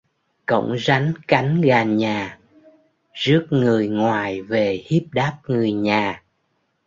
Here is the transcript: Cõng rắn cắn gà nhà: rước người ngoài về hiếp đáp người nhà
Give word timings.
Cõng 0.45 0.75
rắn 0.79 1.13
cắn 1.27 1.61
gà 1.61 1.83
nhà: 1.83 2.39
rước 3.13 3.47
người 3.49 3.87
ngoài 3.87 4.41
về 4.41 4.83
hiếp 4.87 5.03
đáp 5.13 5.33
người 5.47 5.71
nhà 5.71 6.23